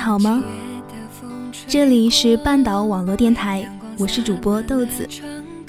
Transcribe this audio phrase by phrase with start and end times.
[0.00, 0.42] 好吗？
[1.68, 5.06] 这里是半岛网络电台，我是主播豆子。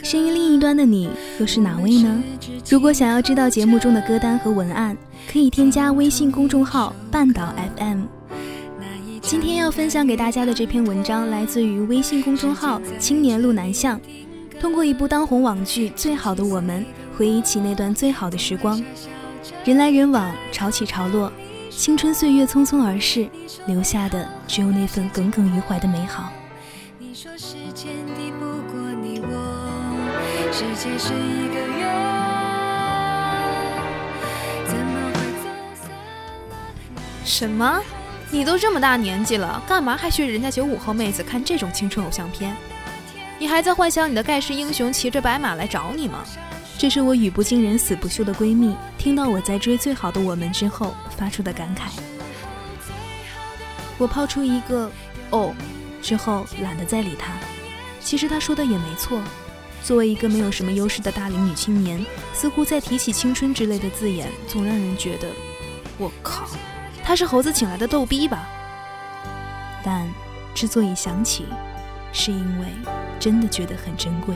[0.02, 1.09] 声音另一端的你
[1.39, 2.23] 又是哪位呢？
[2.67, 4.98] 如果想要知道节目中的歌单和文案，
[5.31, 8.04] 可以添加微信公众号“半岛 FM”。
[9.21, 14.00] 今天要分享给大家的这篇文章来自于微信公众号“青年路南巷”。
[14.59, 16.84] 通过一部当红网剧《最好的我们》，
[17.17, 18.81] 回忆起那段最好的时光。
[19.66, 21.31] 人来人往，潮起潮落，
[21.71, 23.30] 青春岁月匆匆而逝，
[23.66, 26.30] 留下的只有那份耿耿于怀的美好。
[26.99, 29.31] 你说时间抵不过你我，
[30.52, 31.89] 世界是一个圆，
[37.23, 37.81] 什么？
[38.30, 42.55] 你都这么大年纪了，干嘛还学人家九五后妹子看这种青春偶像片？
[43.39, 46.19] 你还在幻想你的盖世英雄骑着白马来找你吗？
[46.77, 51.91] 这是我语不惊人死不休的闺蜜听到我在追《最好的我们》之后发出的感慨。
[53.97, 54.92] 我抛出一个
[55.30, 55.53] “哦”，
[56.02, 57.33] 之后懒得再理她。
[57.99, 59.22] 其实她说的也没错。
[59.83, 65.27] 作为一个没有什么优势的大龄女青年，似乎在提起青春之类的字眼，总让人觉得，
[65.97, 66.47] 我靠，
[67.03, 68.47] 她是猴子请来的逗逼吧？
[69.83, 70.08] 但
[70.53, 71.45] 之所以想起，
[72.11, 72.67] 是因为
[73.19, 74.36] 真的觉得很珍贵。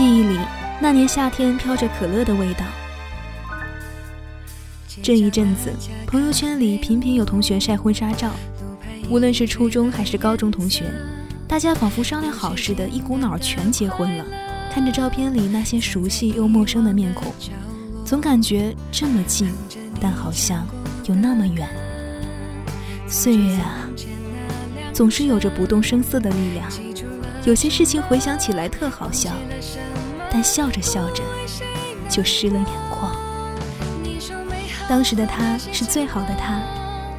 [0.00, 0.38] 记忆里，
[0.80, 2.64] 那年夏天飘着可乐的味道。
[5.02, 5.70] 这一阵子，
[6.06, 8.30] 朋友圈里频频有同学晒婚纱照，
[9.10, 10.90] 无论是初中还是高中同学，
[11.46, 14.24] 大家仿佛商量好似的，一股脑全结婚了。
[14.72, 17.30] 看着照片里那些熟悉又陌生的面孔，
[18.02, 19.52] 总感觉这么近，
[20.00, 20.66] 但好像
[21.04, 21.68] 又那么远。
[23.06, 23.86] 岁月啊，
[24.94, 26.66] 总是有着不动声色的力量。
[27.44, 29.30] 有些事情回想起来特好笑。
[30.32, 31.24] 但笑着笑着，
[32.08, 33.12] 就湿了眼眶。
[34.88, 36.60] 当时的他是最好的他，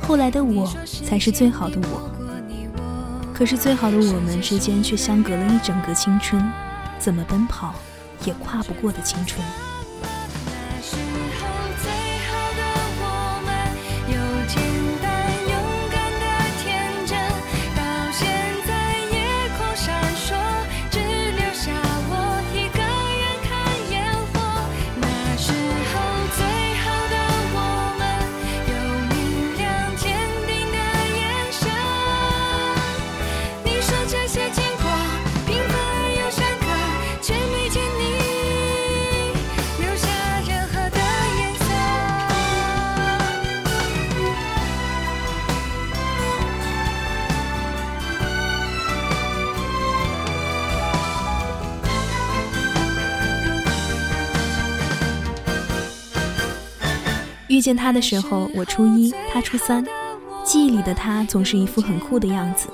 [0.08, 0.74] 后来的我
[1.06, 2.10] 才是最好的我。
[3.34, 6.42] 可是最好的我们之间却相隔了一整个青春，
[6.98, 7.74] 怎么奔跑
[8.24, 9.46] 也跨不过的青春。
[57.62, 59.86] 遇见他的时候，我初一，他初三。
[60.44, 62.68] 记忆里的他总是一副很酷的样子，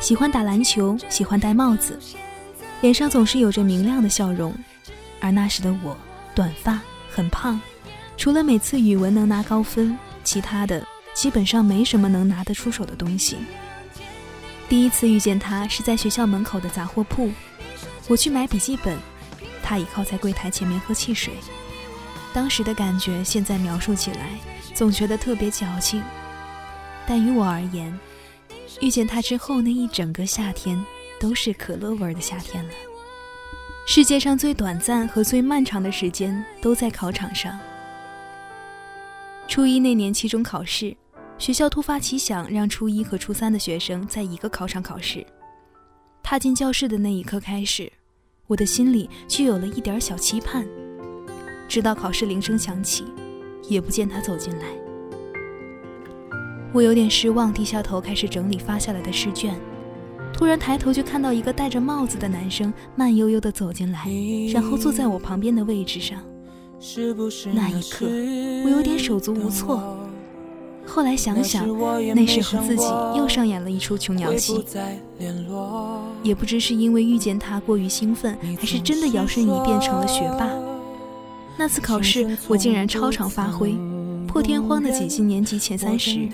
[0.00, 1.98] 喜欢打篮球，喜欢戴帽子，
[2.82, 4.54] 脸上总是有着明亮的笑容。
[5.18, 5.96] 而那时的我，
[6.34, 6.78] 短发，
[7.10, 7.58] 很胖，
[8.18, 13.38] 除了每次语文能拿高分，其他的基本上没什么能拿得出手的东西。
[14.68, 17.30] 第一次遇见他是在学校门口的杂货铺，
[18.08, 18.94] 我去买笔记本，
[19.62, 21.32] 他倚靠在柜台前面喝汽水。
[22.32, 24.38] 当时的感觉，现在描述起来，
[24.74, 26.02] 总觉得特别矫情。
[27.06, 27.98] 但于我而言，
[28.80, 30.82] 遇见他之后那一整个夏天，
[31.18, 32.70] 都是可乐味的夏天了。
[33.86, 37.58] 世界上最短暂和最漫长的时间，都在考场上。
[39.48, 40.94] 初一那年期中考试，
[41.38, 45.26] 学校突发奇想，让初一和初三的学生在一个考场考试。
[46.22, 47.90] 踏进教室的那一刻开始，
[48.46, 50.68] 我的心里就有了一点小期盼。
[51.68, 53.04] 直到考试铃声响起，
[53.68, 54.64] 也不见他走进来。
[56.72, 59.54] 我有点失望，低下头开始整理发下来的试卷。
[60.32, 64.06] 突然抬头就看到一个戴着帽子的男生慢悠悠地走进来，
[64.52, 66.18] 然后坐在我旁边的位置上。
[67.52, 68.06] 那一刻，
[68.64, 69.98] 我有点手足无措。
[70.86, 71.66] 后来想想，
[72.14, 72.84] 那时候自己
[73.16, 74.64] 又上演了一出琼瑶戏。
[76.22, 80.48] 也不知是因为遇见他过于兴奋，还是真的摇身一变成了学霸。
[81.58, 83.74] 那次考试，我竟然超常发挥，
[84.28, 86.28] 破天荒的挤进年级前三十。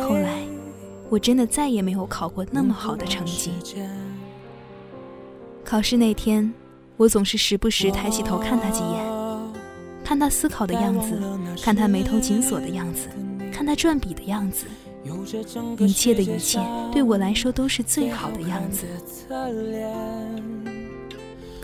[0.00, 0.44] 后来，
[1.10, 3.50] 我真的再也没有考过那么好的成绩。
[5.64, 6.54] 考试那天，
[6.96, 9.04] 我总是时不时抬起头看他几眼，
[10.04, 11.20] 看他思考的样子，
[11.60, 13.08] 看他眉头紧锁的样子，
[13.52, 14.66] 看他转笔的样子，
[15.78, 16.60] 一切的一切
[16.92, 18.86] 对我来说都是最好的样子。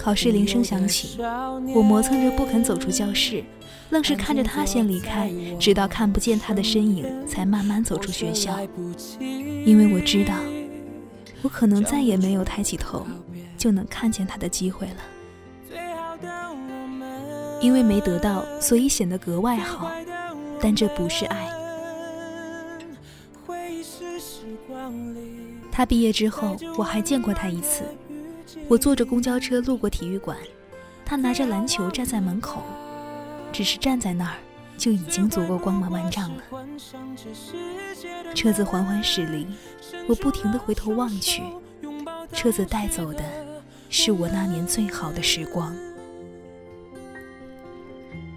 [0.04, 1.16] 考试铃声响起，
[1.74, 3.42] 我磨蹭着不肯走出教室，
[3.88, 8.54] 愣是看着他先离开，直到看不见他的身影，才慢慢走出学校。
[9.64, 10.34] 因为我知道，
[11.40, 13.06] 我可能再也没有抬起头
[13.56, 14.96] 就能看见他的机会了。
[17.62, 19.90] 因为没得到，所以显得格外好，
[20.60, 21.48] 但这不是爱。
[25.72, 27.84] 他毕业之后，我还见过他一次。
[28.68, 30.36] 我坐着公交车路过体育馆，
[31.04, 32.62] 他拿着篮球站在门口，
[33.52, 34.36] 只是站在那儿
[34.76, 36.42] 就已经足够光芒万丈了。
[38.34, 39.46] 车子缓缓驶离，
[40.08, 41.42] 我不停地回头望去，
[42.32, 43.22] 车子带走的
[43.90, 45.74] 是我那年最好的时光。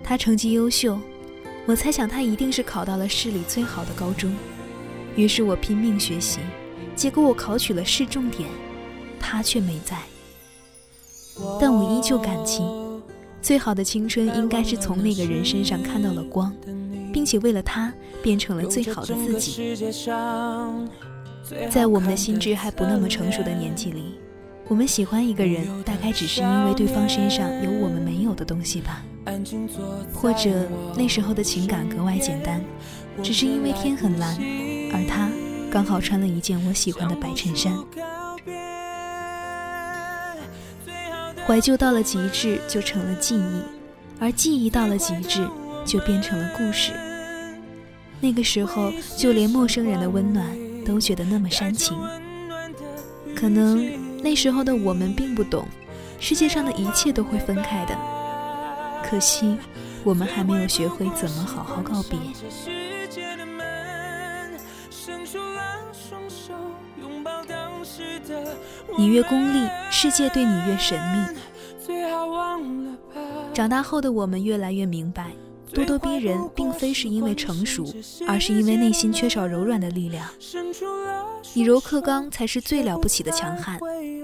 [0.03, 0.99] 他成绩优秀，
[1.65, 4.33] 我猜想他一定是考到了市里最好的高中，
[5.15, 6.39] 于是我拼命学习，
[6.95, 8.47] 结果我考取了市重点，
[9.29, 9.97] 他却没在。
[11.59, 12.61] 但我依旧感激，
[13.41, 16.55] 最好的青春应该是从那个人身上看到了光，
[17.11, 17.93] 并且为了他
[18.23, 19.75] 变成了最好的自己。
[21.69, 24.17] 在我们的心智还不那么成熟的年纪里，
[24.69, 29.03] 我们喜欢一个人，大概只是因为对方身上有我们没有的东西吧，
[30.13, 32.63] 或者那时候的情感格外简单，
[33.21, 34.35] 只是因为天很蓝，
[34.93, 35.29] 而他
[35.69, 37.77] 刚好穿了一件我喜欢的白衬衫。
[41.47, 43.61] 怀旧到了极致，就成了记忆；
[44.19, 45.47] 而记忆到了极致，
[45.85, 46.91] 就变成了故事。
[48.19, 50.45] 那个时候，就连陌生人的温暖
[50.83, 51.97] 都觉得那么煽情。
[53.33, 53.89] 可能
[54.21, 55.65] 那时候的我们并不懂，
[56.19, 57.97] 世界上的一切都会分开的。
[59.09, 59.57] 可惜，
[60.03, 62.19] 我们还没有学会怎么好好告别。
[68.97, 71.37] 你越功利，世界对你越神秘。
[73.53, 75.31] 长大后的我们越来越明白，
[75.73, 77.85] 咄咄逼人并非是因为成熟，
[78.27, 80.27] 而是因为内心缺少柔软的力量。
[81.53, 83.79] 以柔克刚才是最了不起的强悍，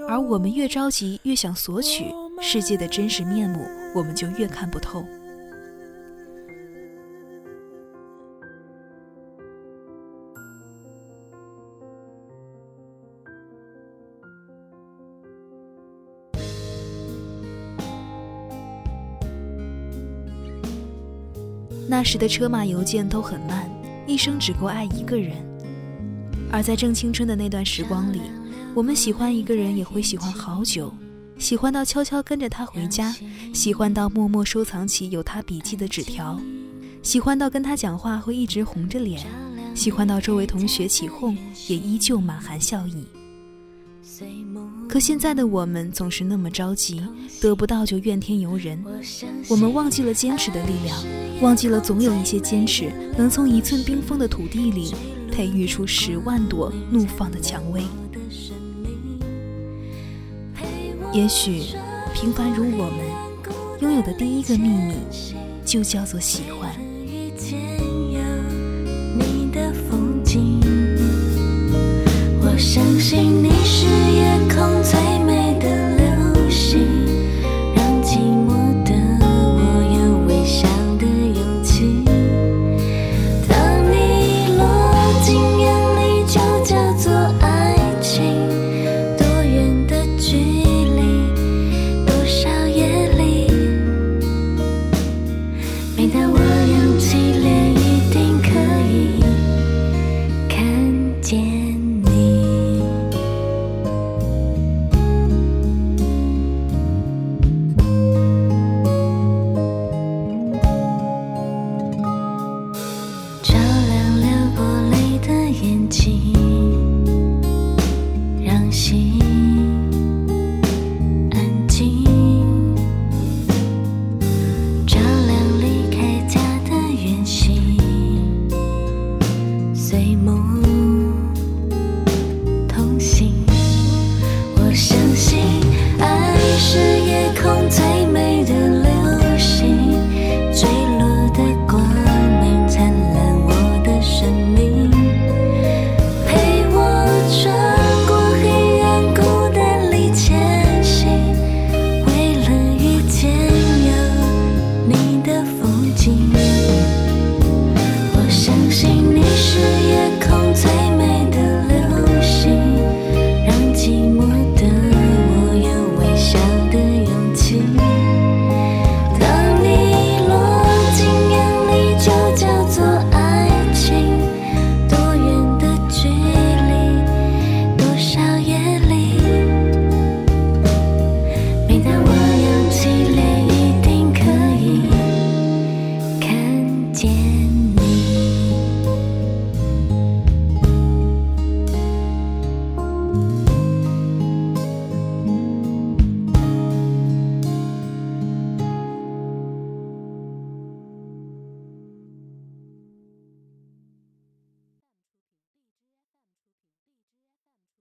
[0.08, 2.06] 而我们越着急，越想索取
[2.40, 5.04] 世界的真实面目，我们就越看不透。
[22.04, 23.68] 时的车马邮件都很慢，
[24.06, 25.32] 一生只够爱一个人。
[26.52, 28.20] 而在正青春的那段时光里，
[28.74, 30.92] 我们喜欢一个人也会喜欢好久，
[31.38, 33.14] 喜欢到悄悄跟着他回家，
[33.52, 36.38] 喜欢到默默收藏起有他笔记的纸条，
[37.02, 39.26] 喜欢到跟他讲话会一直红着脸，
[39.74, 41.36] 喜欢到周围同学起哄
[41.66, 43.04] 也依旧满含笑意。
[44.88, 47.02] 可现在的我们总是那么着急，
[47.40, 48.80] 得不到就怨天尤人。
[49.48, 50.96] 我们忘记了坚持的力量，
[51.40, 54.94] 忘记了总有一些坚持能从一寸冰封的土地里
[55.30, 57.82] 培育出十万朵怒放的蔷薇。
[61.12, 61.62] 也许，
[62.12, 62.98] 平凡如我们，
[63.80, 64.94] 拥有的第一个秘密，
[65.64, 66.70] 就叫做喜欢。
[72.40, 75.23] 我相信你是夜空最美